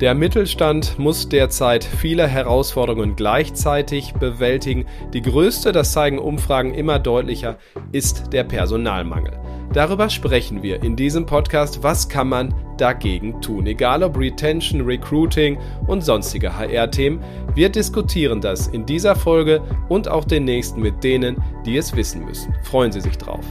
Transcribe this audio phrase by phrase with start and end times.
[0.00, 4.84] Der Mittelstand muss derzeit viele Herausforderungen gleichzeitig bewältigen.
[5.14, 7.56] Die größte, das zeigen Umfragen immer deutlicher,
[7.92, 9.40] ist der Personalmangel.
[9.72, 11.82] Darüber sprechen wir in diesem Podcast.
[11.82, 13.66] Was kann man dagegen tun?
[13.66, 17.20] Egal ob Retention, Recruiting und sonstige HR-Themen.
[17.54, 22.22] Wir diskutieren das in dieser Folge und auch den nächsten mit denen, die es wissen
[22.26, 22.54] müssen.
[22.64, 23.44] Freuen Sie sich drauf.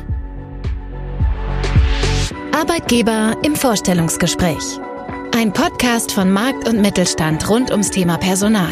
[2.52, 4.80] Arbeitgeber im Vorstellungsgespräch.
[5.38, 8.71] Ein Podcast von Markt und Mittelstand rund ums Thema Personal.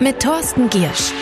[0.00, 1.12] Mit Thorsten Giersch.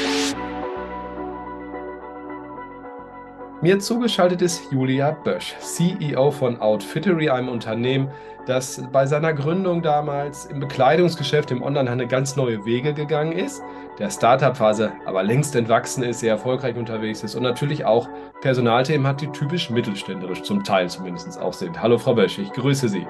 [3.60, 8.10] Mir zugeschaltet ist Julia Bösch, CEO von Outfittery, einem Unternehmen,
[8.46, 13.60] das bei seiner Gründung damals im Bekleidungsgeschäft, im Onlinehandel ganz neue Wege gegangen ist,
[13.98, 18.08] der Startup-Phase aber längst entwachsen ist, sehr erfolgreich unterwegs ist und natürlich auch
[18.40, 21.82] Personalthemen hat, die typisch mittelständerisch zum Teil zumindest auch sind.
[21.82, 23.06] Hallo Frau Bösch, ich grüße Sie.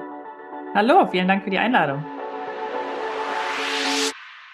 [0.75, 2.05] Hallo, vielen Dank für die Einladung.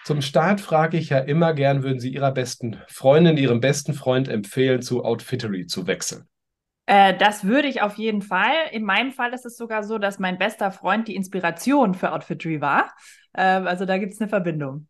[0.06, 4.30] Zum Start frage ich ja immer gern, würden Sie Ihrer besten Freundin, Ihrem besten Freund
[4.30, 6.28] empfehlen, zu Outfittery zu wechseln?
[6.86, 8.54] Äh, das würde ich auf jeden Fall.
[8.72, 12.62] In meinem Fall ist es sogar so, dass mein bester Freund die Inspiration für Outfittery
[12.62, 12.94] war.
[13.34, 14.88] Äh, also da gibt es eine Verbindung.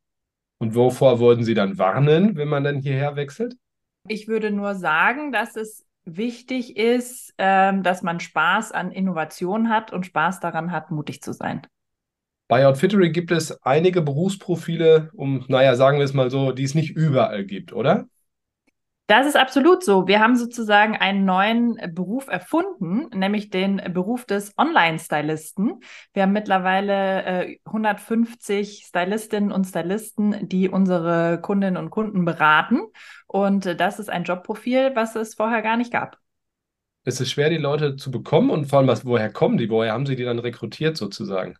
[0.59, 3.55] Und wovor würden Sie dann warnen, wenn man dann hierher wechselt?
[4.07, 9.91] Ich würde nur sagen, dass es wichtig ist, ähm, dass man Spaß an Innovation hat
[9.91, 11.61] und Spaß daran hat, mutig zu sein.
[12.47, 16.75] Bei Outfittery gibt es einige Berufsprofile, um, naja, sagen wir es mal so, die es
[16.75, 18.07] nicht überall gibt, oder?
[19.07, 20.07] Das ist absolut so.
[20.07, 25.79] Wir haben sozusagen einen neuen Beruf erfunden, nämlich den Beruf des Online-Stylisten.
[26.13, 32.81] Wir haben mittlerweile äh, 150 Stylistinnen und Stylisten, die unsere Kundinnen und Kunden beraten.
[33.27, 36.17] Und äh, das ist ein Jobprofil, was es vorher gar nicht gab.
[37.03, 39.69] Ist es schwer, die Leute zu bekommen und vor allem, was, woher kommen die?
[39.69, 41.59] Woher haben Sie die dann rekrutiert sozusagen?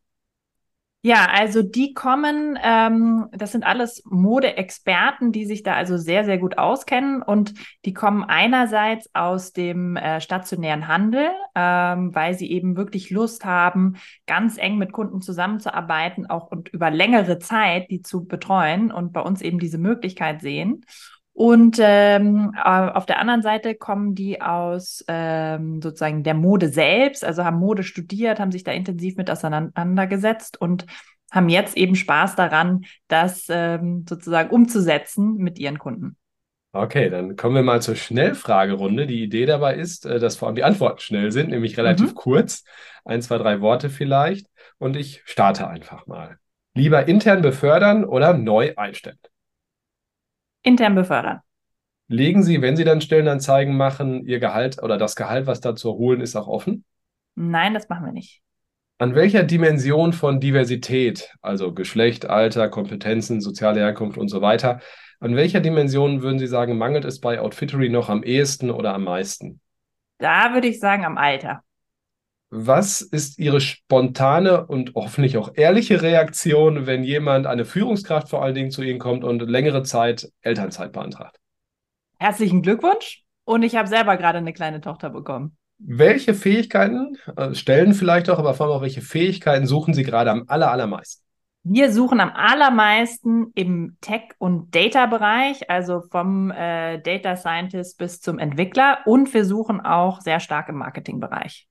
[1.06, 6.40] Ja, also die kommen, ähm, das sind alles Modeexperten, die sich da also sehr, sehr
[6.40, 7.54] gut auskennen und
[7.86, 13.98] die kommen einerseits aus dem äh, stationären Handel, ähm, weil sie eben wirklich Lust haben,
[14.26, 19.22] ganz eng mit Kunden zusammenzuarbeiten, auch und über längere Zeit die zu betreuen und bei
[19.22, 20.86] uns eben diese Möglichkeit sehen.
[21.38, 27.44] Und ähm, auf der anderen Seite kommen die aus ähm, sozusagen der Mode selbst, also
[27.44, 30.86] haben Mode studiert, haben sich da intensiv mit auseinandergesetzt und
[31.30, 36.16] haben jetzt eben Spaß daran, das ähm, sozusagen umzusetzen mit ihren Kunden.
[36.72, 39.06] Okay, dann kommen wir mal zur Schnellfragerunde.
[39.06, 42.16] Die Idee dabei ist, äh, dass vor allem die Antworten schnell sind, nämlich relativ mhm.
[42.16, 42.64] kurz.
[43.04, 44.48] Ein, zwei, drei Worte vielleicht.
[44.78, 46.38] Und ich starte einfach mal.
[46.74, 49.20] Lieber intern befördern oder neu einstellen?
[50.66, 51.40] Intern befördern.
[52.08, 55.94] Legen Sie, wenn Sie dann Stellenanzeigen machen, Ihr Gehalt oder das Gehalt, was da zu
[55.94, 56.84] holen ist, auch offen?
[57.36, 58.42] Nein, das machen wir nicht.
[58.98, 64.80] An welcher Dimension von Diversität, also Geschlecht, Alter, Kompetenzen, soziale Herkunft und so weiter,
[65.20, 69.04] an welcher Dimension würden Sie sagen, mangelt es bei Outfittery noch am ehesten oder am
[69.04, 69.60] meisten?
[70.18, 71.62] Da würde ich sagen, am Alter.
[72.58, 78.56] Was ist Ihre spontane und hoffentlich auch ehrliche Reaktion, wenn jemand, eine Führungskraft vor allen
[78.56, 81.38] Dingen zu Ihnen kommt und längere Zeit Elternzeit beantragt?
[82.18, 85.58] Herzlichen Glückwunsch und ich habe selber gerade eine kleine Tochter bekommen.
[85.80, 90.32] Welche Fähigkeiten, also Stellen vielleicht auch, aber vor allem auch welche Fähigkeiten suchen Sie gerade
[90.32, 91.26] am aller, allermeisten?
[91.64, 98.40] Wir suchen am allermeisten im Tech- und Data-Bereich, also vom äh, Data Scientist bis zum
[98.40, 101.68] Entwickler und wir suchen auch sehr stark im Marketing-Bereich.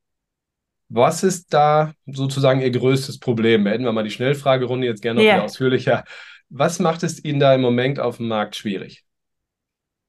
[0.88, 3.64] Was ist da sozusagen Ihr größtes Problem?
[3.64, 5.42] Beenden wir mal die Schnellfragerunde jetzt gerne noch yeah.
[5.42, 6.04] ausführlicher.
[6.50, 9.04] Was macht es Ihnen da im Moment auf dem Markt schwierig?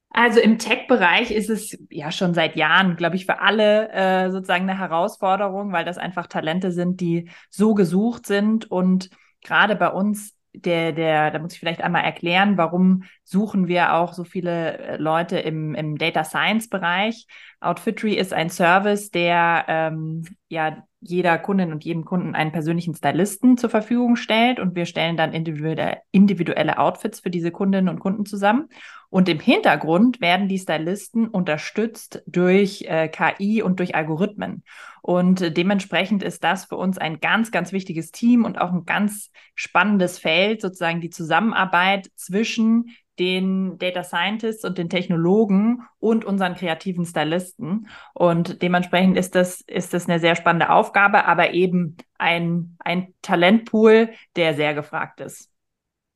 [0.09, 4.69] Also im Tech-Bereich ist es ja schon seit Jahren, glaube ich, für alle äh, sozusagen
[4.69, 9.09] eine Herausforderung, weil das einfach Talente sind, die so gesucht sind und
[9.41, 14.14] gerade bei uns der, der, da muss ich vielleicht einmal erklären, warum suchen wir auch
[14.14, 17.28] so viele äh, Leute im, im Data Science Bereich.
[17.60, 23.58] Outfitry ist ein Service, der ähm, ja jeder Kundin und jedem Kunden einen persönlichen Stylisten
[23.58, 28.26] zur Verfügung stellt und wir stellen dann individuelle, individuelle Outfits für diese Kundinnen und Kunden
[28.26, 28.70] zusammen.
[29.09, 34.63] Und im Hintergrund werden die Stylisten unterstützt durch äh, KI und durch Algorithmen.
[35.02, 39.31] Und dementsprechend ist das für uns ein ganz, ganz wichtiges Team und auch ein ganz
[39.53, 47.05] spannendes Feld, sozusagen die Zusammenarbeit zwischen den Data Scientists und den Technologen und unseren kreativen
[47.05, 47.87] Stylisten.
[48.13, 54.09] Und dementsprechend ist das, ist das eine sehr spannende Aufgabe, aber eben ein, ein Talentpool,
[54.35, 55.54] der sehr gefragt ist.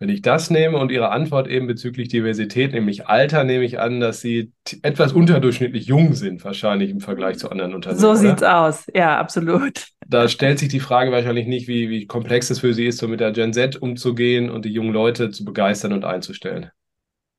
[0.01, 3.99] Wenn ich das nehme und Ihre Antwort eben bezüglich Diversität, nämlich Alter, nehme ich an,
[3.99, 7.99] dass Sie etwas unterdurchschnittlich jung sind, wahrscheinlich im Vergleich zu anderen Unternehmen.
[7.99, 9.87] So sieht es aus, ja, absolut.
[10.07, 13.09] da stellt sich die Frage wahrscheinlich nicht, wie, wie komplex es für Sie ist, so
[13.09, 16.71] mit der Gen Z umzugehen und die jungen Leute zu begeistern und einzustellen.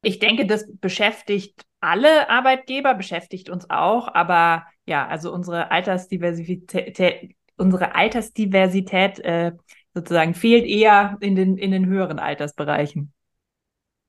[0.03, 7.95] Ich denke, das beschäftigt alle Arbeitgeber, beschäftigt uns auch, aber ja, also unsere Altersdiversität, unsere
[7.95, 9.53] Altersdiversität äh,
[10.01, 13.13] sozusagen fehlt eher in den, in den höheren Altersbereichen.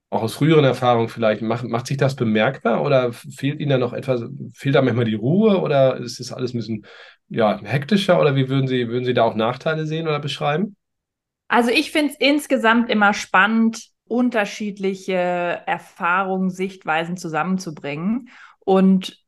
[0.10, 3.94] Auch aus früheren Erfahrungen vielleicht, macht, macht sich das bemerkbar oder fehlt Ihnen da noch
[3.94, 4.24] etwas,
[4.54, 6.86] fehlt da manchmal die Ruhe oder ist das alles ein bisschen
[7.30, 10.76] ja, hektischer oder wie würden Sie, würden Sie da auch Nachteile sehen oder beschreiben?
[11.48, 18.30] Also ich finde es insgesamt immer spannend, unterschiedliche Erfahrungen, Sichtweisen zusammenzubringen.
[18.60, 19.21] Und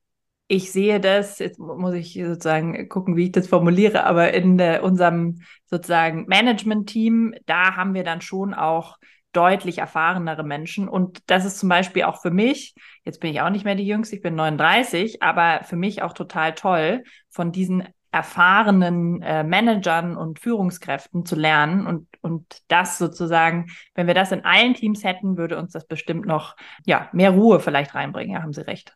[0.54, 4.80] ich sehe das, jetzt muss ich sozusagen gucken, wie ich das formuliere, aber in äh,
[4.84, 8.98] unserem sozusagen Management-Team, da haben wir dann schon auch
[9.32, 10.88] deutlich erfahrenere Menschen.
[10.88, 13.88] Und das ist zum Beispiel auch für mich, jetzt bin ich auch nicht mehr die
[13.88, 20.16] Jüngste, ich bin 39, aber für mich auch total toll, von diesen erfahrenen äh, Managern
[20.16, 25.36] und Führungskräften zu lernen und, und das sozusagen, wenn wir das in allen Teams hätten,
[25.36, 28.36] würde uns das bestimmt noch, ja, mehr Ruhe vielleicht reinbringen.
[28.36, 28.94] Ja, haben Sie recht.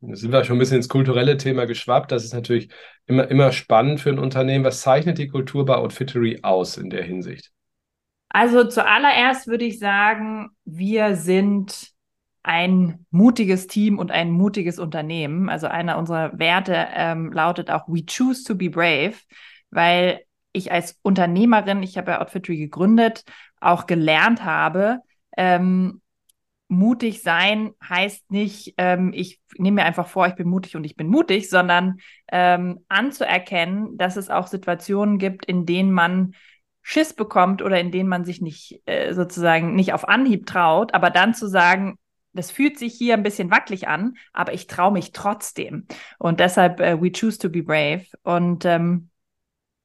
[0.00, 2.12] Sind wir schon ein bisschen ins kulturelle Thema geschwappt.
[2.12, 2.70] Das ist natürlich
[3.06, 4.64] immer, immer spannend für ein Unternehmen.
[4.64, 7.52] Was zeichnet die Kultur bei Outfittery aus in der Hinsicht?
[8.30, 11.92] Also zuallererst würde ich sagen, wir sind
[12.42, 15.48] ein mutiges Team und ein mutiges Unternehmen.
[15.48, 19.14] Also einer unserer Werte ähm, lautet auch We choose to be brave,
[19.70, 20.20] weil
[20.52, 23.24] ich als Unternehmerin, ich habe ja Outfittery gegründet,
[23.60, 24.98] auch gelernt habe,
[25.36, 26.00] ähm,
[26.72, 30.96] mutig sein heißt nicht, ähm, ich nehme mir einfach vor, ich bin mutig und ich
[30.96, 31.98] bin mutig, sondern
[32.30, 36.34] ähm, anzuerkennen, dass es auch Situationen gibt, in denen man
[36.80, 41.10] Schiss bekommt oder in denen man sich nicht äh, sozusagen nicht auf Anhieb traut, aber
[41.10, 41.98] dann zu sagen,
[42.32, 45.86] das fühlt sich hier ein bisschen wackelig an, aber ich traue mich trotzdem.
[46.18, 48.06] Und deshalb, äh, we choose to be brave.
[48.22, 49.10] Und ähm,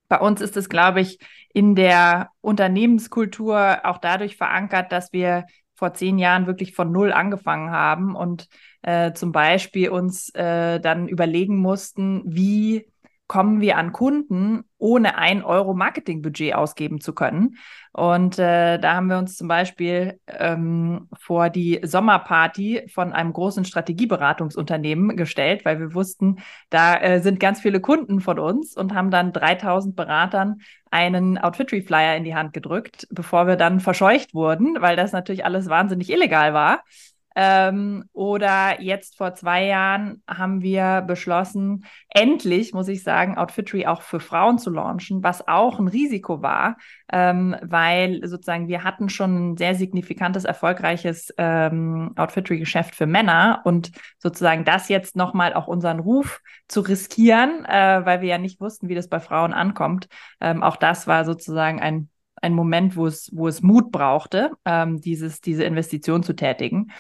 [0.08, 1.20] bei uns ist es, glaube ich,
[1.54, 5.46] in der Unternehmenskultur auch dadurch verankert, dass wir
[5.78, 8.48] vor zehn Jahren wirklich von null angefangen haben und
[8.82, 12.88] äh, zum Beispiel uns äh, dann überlegen mussten, wie
[13.28, 17.58] kommen wir an Kunden, ohne ein Euro Marketingbudget ausgeben zu können.
[17.92, 23.66] Und äh, da haben wir uns zum Beispiel ähm, vor die Sommerparty von einem großen
[23.66, 26.38] Strategieberatungsunternehmen gestellt, weil wir wussten,
[26.70, 31.82] da äh, sind ganz viele Kunden von uns und haben dann 3000 Beratern einen Outfitry
[31.82, 36.10] Flyer in die Hand gedrückt, bevor wir dann verscheucht wurden, weil das natürlich alles wahnsinnig
[36.12, 36.84] illegal war.
[37.40, 44.02] Ähm, oder jetzt vor zwei Jahren haben wir beschlossen, endlich, muss ich sagen, Outfitry auch
[44.02, 46.78] für Frauen zu launchen, was auch ein Risiko war,
[47.14, 53.92] ähm, weil sozusagen wir hatten schon ein sehr signifikantes, erfolgreiches ähm, Outfitry-Geschäft für Männer und
[54.18, 58.90] sozusagen das jetzt nochmal auch unseren Ruf zu riskieren, äh, weil wir ja nicht wussten,
[58.90, 60.08] wie das bei Frauen ankommt.
[60.42, 65.02] Ähm, auch das war sozusagen ein ein Moment, wo es, wo es Mut brauchte, ähm,
[65.02, 66.92] dieses, diese Investition zu tätigen.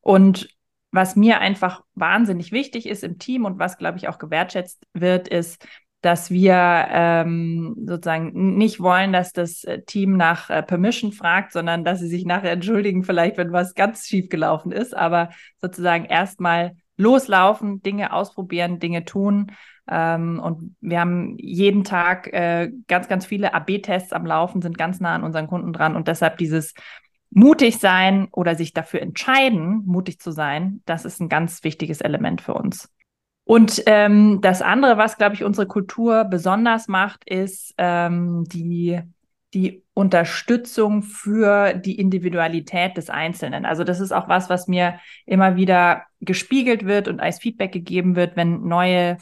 [0.00, 0.48] Und
[0.92, 5.28] was mir einfach wahnsinnig wichtig ist im Team und was, glaube ich, auch gewertschätzt wird,
[5.28, 5.64] ist,
[6.00, 6.54] dass wir
[6.90, 12.08] ähm, sozusagen nicht wollen, dass das äh, Team nach äh, Permission fragt, sondern dass sie
[12.08, 15.28] sich nachher entschuldigen, vielleicht wenn was ganz schief gelaufen ist, aber
[15.60, 19.52] sozusagen erstmal loslaufen, Dinge ausprobieren, Dinge tun.
[19.90, 25.00] Ähm, und wir haben jeden Tag äh, ganz, ganz viele AB-Tests am Laufen, sind ganz
[25.00, 26.72] nah an unseren Kunden dran und deshalb dieses
[27.30, 32.40] mutig sein oder sich dafür entscheiden, mutig zu sein, das ist ein ganz wichtiges Element
[32.40, 32.88] für uns.
[33.44, 39.00] Und ähm, das andere, was, glaube ich, unsere Kultur besonders macht, ist ähm, die,
[39.54, 43.64] die Unterstützung für die Individualität des Einzelnen.
[43.64, 48.14] Also das ist auch was, was mir immer wieder gespiegelt wird und als Feedback gegeben
[48.14, 49.16] wird, wenn neue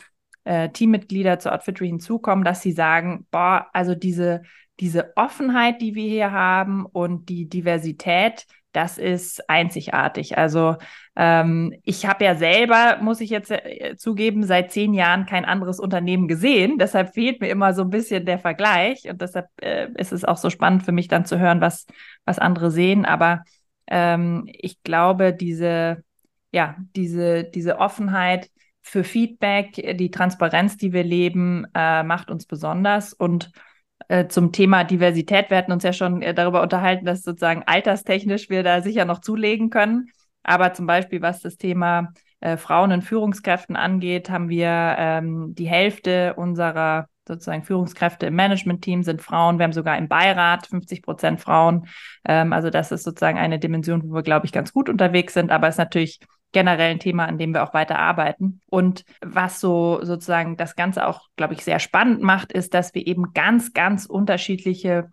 [0.45, 4.43] äh, Teammitglieder zur Outfittery hinzukommen, dass sie sagen, boah, also diese
[4.81, 10.37] diese Offenheit, die wir hier haben und die Diversität, das ist einzigartig.
[10.39, 10.77] Also
[11.17, 15.81] ähm, ich habe ja selber, muss ich jetzt äh, zugeben, seit zehn Jahren kein anderes
[15.81, 16.79] Unternehmen gesehen.
[16.79, 20.37] Deshalb fehlt mir immer so ein bisschen der Vergleich und deshalb äh, ist es auch
[20.37, 21.87] so spannend für mich dann zu hören, was,
[22.25, 23.05] was andere sehen.
[23.05, 23.43] Aber
[23.89, 26.05] ähm, ich glaube, diese,
[26.53, 28.51] ja, diese, diese Offenheit
[28.83, 33.51] für Feedback, die Transparenz, die wir leben, äh, macht uns besonders und
[34.09, 35.51] äh, zum Thema Diversität.
[35.51, 39.21] Wir hatten uns ja schon äh, darüber unterhalten, dass sozusagen alterstechnisch wir da sicher noch
[39.21, 40.11] zulegen können.
[40.43, 45.69] Aber zum Beispiel, was das Thema äh, Frauen in Führungskräften angeht, haben wir ähm, die
[45.69, 49.59] Hälfte unserer sozusagen Führungskräfte im Management-Team sind Frauen.
[49.59, 51.87] Wir haben sogar im Beirat 50 Prozent Frauen.
[52.27, 55.51] Ähm, also das ist sozusagen eine Dimension, wo wir, glaube ich, ganz gut unterwegs sind.
[55.51, 56.21] Aber es ist natürlich
[56.53, 58.61] generell ein Thema, an dem wir auch weiter arbeiten.
[58.67, 63.07] Und was so sozusagen das Ganze auch, glaube ich, sehr spannend macht, ist, dass wir
[63.07, 65.11] eben ganz, ganz unterschiedliche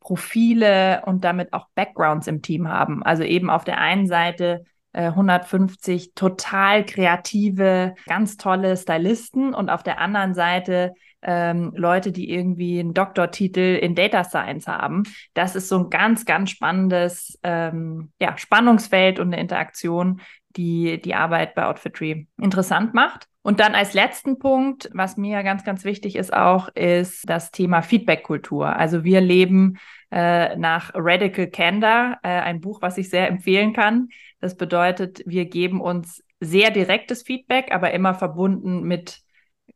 [0.00, 3.02] Profile und damit auch Backgrounds im Team haben.
[3.02, 9.82] Also eben auf der einen Seite 150 äh, total kreative, ganz tolle Stylisten und auf
[9.82, 15.04] der anderen Seite ähm, Leute, die irgendwie einen Doktortitel in Data Science haben.
[15.34, 20.20] Das ist so ein ganz, ganz spannendes ähm, ja, Spannungsfeld und eine Interaktion,
[20.56, 23.28] die die Arbeit bei Outfitry interessant macht.
[23.42, 27.82] Und dann als letzten Punkt, was mir ganz, ganz wichtig ist auch, ist das Thema
[27.82, 28.76] Feedback-Kultur.
[28.76, 29.78] Also wir leben
[30.12, 34.10] äh, nach Radical Candor, äh, ein Buch, was ich sehr empfehlen kann.
[34.40, 39.22] Das bedeutet, wir geben uns sehr direktes Feedback, aber immer verbunden mit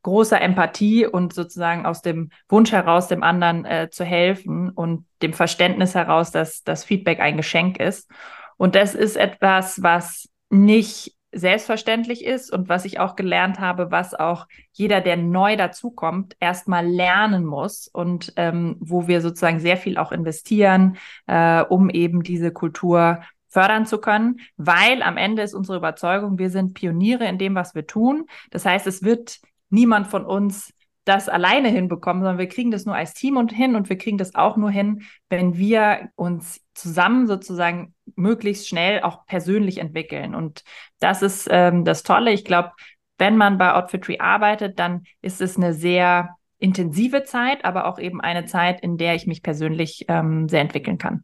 [0.03, 5.33] großer Empathie und sozusagen aus dem Wunsch heraus, dem anderen äh, zu helfen und dem
[5.33, 8.09] Verständnis heraus, dass das Feedback ein Geschenk ist.
[8.57, 14.15] Und das ist etwas, was nicht selbstverständlich ist und was ich auch gelernt habe, was
[14.15, 19.99] auch jeder, der neu dazukommt, erstmal lernen muss und ähm, wo wir sozusagen sehr viel
[19.99, 25.79] auch investieren, äh, um eben diese Kultur fördern zu können, weil am Ende ist unsere
[25.79, 28.27] Überzeugung, wir sind Pioniere in dem, was wir tun.
[28.51, 29.39] Das heißt, es wird
[29.71, 30.73] niemand von uns
[31.07, 34.19] das alleine hinbekommen, sondern wir kriegen das nur als Team und hin und wir kriegen
[34.19, 40.35] das auch nur hin, wenn wir uns zusammen sozusagen möglichst schnell auch persönlich entwickeln.
[40.35, 40.65] Und
[40.99, 42.33] das ist ähm, das Tolle.
[42.33, 42.73] Ich glaube,
[43.19, 48.21] wenn man bei Outfitry arbeitet, dann ist es eine sehr intensive Zeit, aber auch eben
[48.21, 51.23] eine Zeit, in der ich mich persönlich ähm, sehr entwickeln kann.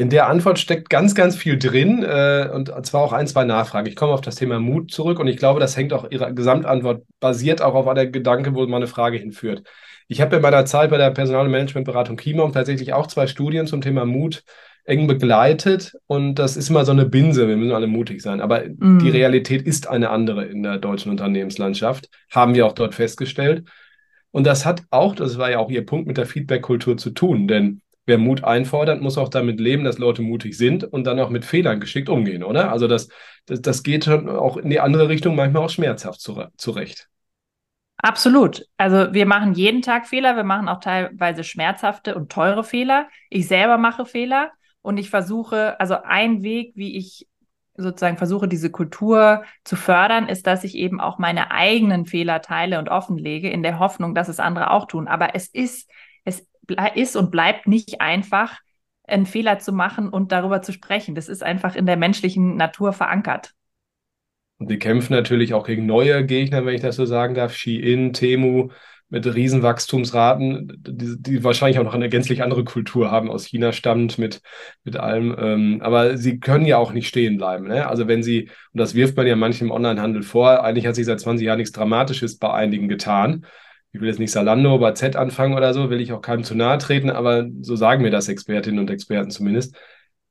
[0.00, 3.86] In der Antwort steckt ganz, ganz viel drin äh, und zwar auch ein, zwei Nachfragen.
[3.86, 7.02] Ich komme auf das Thema Mut zurück und ich glaube, das hängt auch Ihre Gesamtantwort
[7.20, 9.62] basiert auch auf einer Gedanke, wo meine Frage hinführt.
[10.08, 13.66] Ich habe in meiner Zeit bei der Personal- und Managementberatung Kimom tatsächlich auch zwei Studien
[13.66, 14.42] zum Thema Mut
[14.84, 18.40] eng begleitet und das ist immer so eine Binse, wir müssen alle mutig sein.
[18.40, 19.00] Aber mm.
[19.00, 23.68] die Realität ist eine andere in der deutschen Unternehmenslandschaft, haben wir auch dort festgestellt.
[24.30, 27.46] Und das hat auch, das war ja auch Ihr Punkt mit der Feedback-Kultur zu tun,
[27.46, 31.30] denn wer Mut einfordert, muss auch damit leben, dass Leute mutig sind und dann auch
[31.30, 32.72] mit Fehlern geschickt umgehen, oder?
[32.72, 33.08] Also das,
[33.46, 37.08] das, das geht schon auch in die andere Richtung, manchmal auch schmerzhaft zurecht.
[37.98, 38.66] Absolut.
[38.78, 43.08] Also wir machen jeden Tag Fehler, wir machen auch teilweise schmerzhafte und teure Fehler.
[43.28, 47.28] Ich selber mache Fehler und ich versuche, also ein Weg, wie ich
[47.76, 52.78] sozusagen versuche, diese Kultur zu fördern, ist, dass ich eben auch meine eigenen Fehler teile
[52.78, 55.08] und offenlege, in der Hoffnung, dass es andere auch tun.
[55.08, 55.90] Aber es ist
[56.94, 58.58] ist und bleibt nicht einfach,
[59.04, 61.14] einen Fehler zu machen und darüber zu sprechen.
[61.14, 63.52] Das ist einfach in der menschlichen Natur verankert.
[64.58, 67.54] Und die kämpfen natürlich auch gegen neue Gegner, wenn ich das so sagen darf.
[67.54, 68.68] Shein, Temu
[69.08, 74.18] mit Riesenwachstumsraten, die, die wahrscheinlich auch noch eine gänzlich andere Kultur haben, aus China stammt
[74.18, 74.40] mit,
[74.84, 75.34] mit allem.
[75.36, 77.66] Ähm, aber sie können ja auch nicht stehen bleiben.
[77.66, 77.88] Ne?
[77.88, 81.18] Also wenn sie, und das wirft man ja manchem Onlinehandel vor, eigentlich hat sich seit
[81.18, 83.46] 20 Jahren nichts Dramatisches bei einigen getan
[83.92, 86.54] ich will jetzt nicht Salando bei Z anfangen oder so, will ich auch keinem zu
[86.54, 89.76] nahe treten, aber so sagen mir das Expertinnen und Experten zumindest.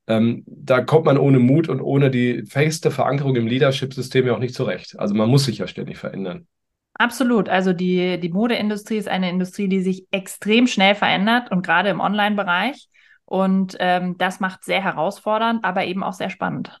[0.06, 4.38] Ähm, da kommt man ohne Mut und ohne die feste Verankerung im Leadership-System ja auch
[4.38, 4.98] nicht zurecht.
[4.98, 6.46] Also man muss sich ja ständig verändern.
[6.94, 7.48] Absolut.
[7.48, 12.00] Also die, die Modeindustrie ist eine Industrie, die sich extrem schnell verändert und gerade im
[12.00, 12.88] Online-Bereich.
[13.24, 16.80] Und ähm, das macht sehr herausfordernd, aber eben auch sehr spannend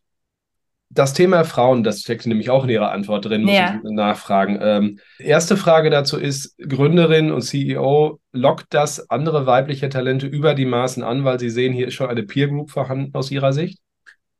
[0.92, 3.80] das Thema Frauen, das steckt nämlich auch in Ihrer Antwort drin, muss ja.
[3.82, 4.58] ich nachfragen.
[4.60, 10.66] Ähm, erste Frage dazu ist, Gründerin und CEO, lockt das andere weibliche Talente über die
[10.66, 13.78] Maßen an, weil Sie sehen, hier ist schon eine Peer Group vorhanden aus Ihrer Sicht?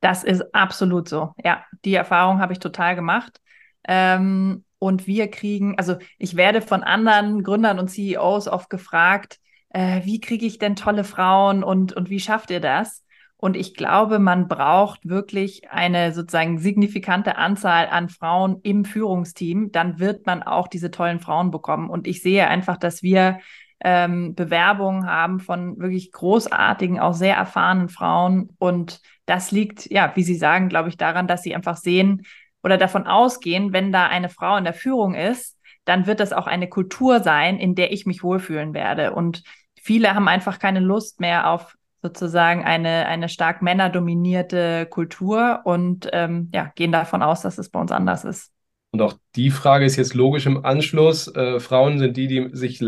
[0.00, 1.34] Das ist absolut so.
[1.44, 3.40] Ja, die Erfahrung habe ich total gemacht.
[3.86, 9.38] Ähm, und wir kriegen, also ich werde von anderen Gründern und CEOs oft gefragt,
[9.68, 13.04] äh, wie kriege ich denn tolle Frauen und, und wie schafft ihr das?
[13.40, 19.72] Und ich glaube, man braucht wirklich eine sozusagen signifikante Anzahl an Frauen im Führungsteam.
[19.72, 21.88] Dann wird man auch diese tollen Frauen bekommen.
[21.88, 23.38] Und ich sehe einfach, dass wir
[23.82, 28.50] ähm, Bewerbungen haben von wirklich großartigen, auch sehr erfahrenen Frauen.
[28.58, 32.26] Und das liegt, ja, wie Sie sagen, glaube ich, daran, dass sie einfach sehen
[32.62, 36.46] oder davon ausgehen, wenn da eine Frau in der Führung ist, dann wird das auch
[36.46, 39.14] eine Kultur sein, in der ich mich wohlfühlen werde.
[39.14, 39.44] Und
[39.80, 46.50] viele haben einfach keine Lust mehr auf sozusagen eine, eine stark männerdominierte Kultur und ähm,
[46.52, 48.52] ja, gehen davon aus, dass es bei uns anders ist.
[48.92, 51.28] Und auch die Frage ist jetzt logisch im Anschluss.
[51.28, 52.80] Äh, Frauen sind die, die sich,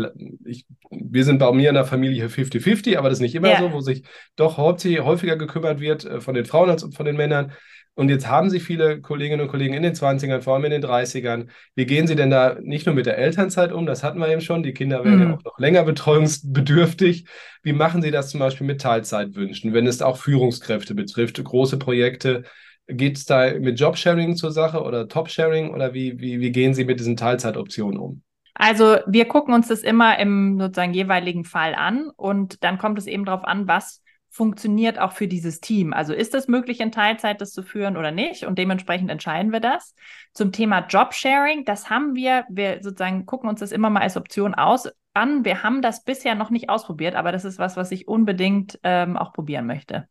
[0.43, 3.59] ich, wir sind bei mir in der Familie 50-50, aber das ist nicht immer ja.
[3.59, 4.03] so, wo sich
[4.35, 7.53] doch häufiger gekümmert wird äh, von den Frauen als von den Männern.
[7.95, 10.83] Und jetzt haben Sie viele Kolleginnen und Kollegen in den 20ern, vor allem in den
[10.83, 11.47] 30ern.
[11.75, 13.85] Wie gehen Sie denn da nicht nur mit der Elternzeit um?
[13.85, 14.63] Das hatten wir eben schon.
[14.63, 15.29] Die Kinder werden mhm.
[15.29, 17.25] ja auch noch länger betreuungsbedürftig.
[17.61, 22.43] Wie machen Sie das zum Beispiel mit Teilzeitwünschen, wenn es auch Führungskräfte betrifft, große Projekte?
[22.87, 26.85] Geht es da mit Jobsharing zur Sache oder Topsharing oder wie, wie, wie gehen Sie
[26.85, 28.23] mit diesen Teilzeitoptionen um?
[28.55, 33.07] Also wir gucken uns das immer im sozusagen jeweiligen Fall an und dann kommt es
[33.07, 34.01] eben darauf an, was
[34.33, 35.93] funktioniert auch für dieses Team.
[35.93, 38.47] Also ist es möglich, in Teilzeit das zu führen oder nicht?
[38.47, 39.93] Und dementsprechend entscheiden wir das.
[40.33, 44.55] Zum Thema Jobsharing, das haben wir, wir sozusagen gucken uns das immer mal als Option
[44.55, 45.45] aus an.
[45.45, 49.17] Wir haben das bisher noch nicht ausprobiert, aber das ist was, was ich unbedingt ähm,
[49.17, 50.07] auch probieren möchte.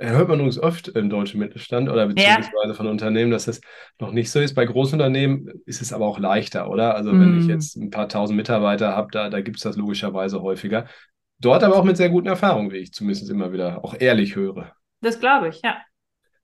[0.00, 2.74] Hört man übrigens oft im deutschen Mittelstand oder beziehungsweise ja.
[2.74, 3.60] von Unternehmen, dass es
[4.00, 4.54] noch nicht so ist.
[4.54, 6.96] Bei Großunternehmen ist es aber auch leichter, oder?
[6.96, 7.50] Also wenn ich mm.
[7.50, 10.86] jetzt ein paar tausend Mitarbeiter habe, da, da gibt es das logischerweise häufiger.
[11.44, 14.72] Dort aber auch mit sehr guten Erfahrungen, wie ich zumindest immer wieder auch ehrlich höre.
[15.02, 15.76] Das glaube ich, ja.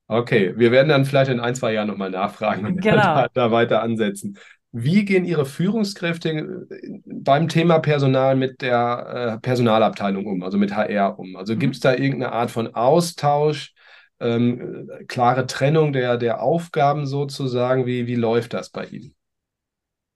[0.09, 2.97] Okay, wir werden dann vielleicht in ein, zwei Jahren nochmal nachfragen und genau.
[2.97, 4.37] da, da, weiter ansetzen.
[4.73, 10.76] Wie gehen Ihre Führungskräfte äh, beim Thema Personal mit der äh, Personalabteilung um, also mit
[10.76, 11.37] HR um?
[11.37, 11.61] Also mhm.
[11.61, 13.73] gibt es da irgendeine Art von Austausch,
[14.21, 17.87] ähm, klare Trennung der, der Aufgaben sozusagen?
[17.87, 19.14] Wie, wie läuft das bei Ihnen?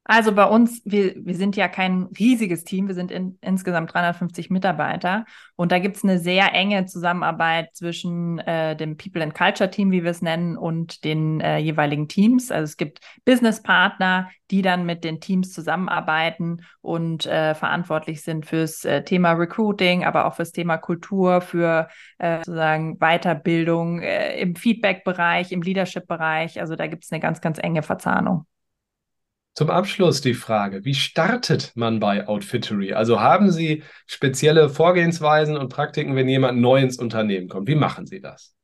[0.06, 4.50] Also bei uns, wir, wir sind ja kein riesiges Team, wir sind in, insgesamt 350
[4.50, 5.24] Mitarbeiter
[5.56, 10.04] und da gibt's eine sehr enge Zusammenarbeit zwischen äh, dem People and Culture Team, wie
[10.04, 12.50] wir es nennen, und den äh, jeweiligen Teams.
[12.50, 18.84] Also es gibt Businesspartner, die dann mit den Teams zusammenarbeiten und äh, verantwortlich sind fürs
[18.84, 25.50] äh, Thema Recruiting, aber auch fürs Thema Kultur, für äh, sozusagen Weiterbildung äh, im Feedback-Bereich,
[25.50, 26.60] im Leadership-Bereich.
[26.60, 28.44] Also da gibt's eine ganz, ganz enge Verzahnung.
[29.54, 32.92] Zum Abschluss die Frage, wie startet man bei Outfittery?
[32.92, 37.68] Also haben Sie spezielle Vorgehensweisen und Praktiken, wenn jemand neu ins Unternehmen kommt?
[37.68, 38.54] Wie machen Sie das?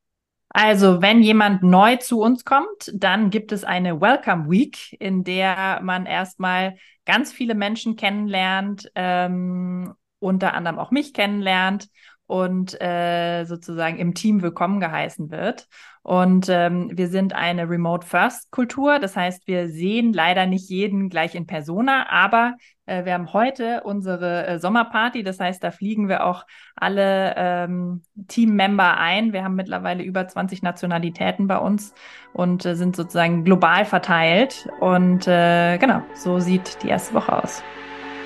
[0.49, 5.79] Also, wenn jemand neu zu uns kommt, dann gibt es eine Welcome Week, in der
[5.81, 11.87] man erstmal ganz viele Menschen kennenlernt, ähm, unter anderem auch mich kennenlernt
[12.31, 15.67] und äh, sozusagen im Team willkommen geheißen wird.
[16.01, 18.99] Und ähm, wir sind eine Remote-First-Kultur.
[18.99, 23.81] Das heißt, wir sehen leider nicht jeden gleich in Persona, aber äh, wir haben heute
[23.83, 25.23] unsere äh, Sommerparty.
[25.23, 26.45] Das heißt, da fliegen wir auch
[26.77, 29.33] alle ähm, Team-Member ein.
[29.33, 31.93] Wir haben mittlerweile über 20 Nationalitäten bei uns
[32.31, 34.69] und äh, sind sozusagen global verteilt.
[34.79, 37.61] Und äh, genau, so sieht die erste Woche aus.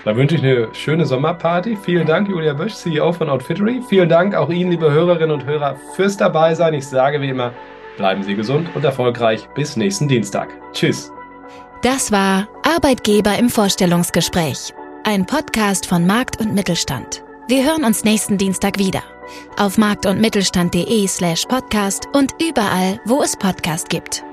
[0.05, 1.75] Dann wünsche ich eine schöne Sommerparty.
[1.75, 3.81] Vielen Dank, Julia Bösch, CEO von Outfittery.
[3.89, 6.75] Vielen Dank auch Ihnen, liebe Hörerinnen und Hörer, fürs Dabeisein.
[6.75, 7.51] Ich sage wie immer,
[7.97, 9.49] bleiben Sie gesund und erfolgreich.
[9.55, 10.49] Bis nächsten Dienstag.
[10.73, 11.11] Tschüss.
[11.81, 14.73] Das war Arbeitgeber im Vorstellungsgespräch.
[15.03, 17.23] Ein Podcast von Markt und Mittelstand.
[17.47, 19.01] Wir hören uns nächsten Dienstag wieder.
[19.57, 24.23] Auf markt- und mittelstand.de slash podcast und überall, wo es Podcast gibt.